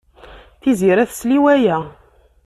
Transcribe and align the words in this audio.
Tiziri 0.61 1.05
tesla 1.09 1.33
i 1.37 1.39
waya. 1.43 1.77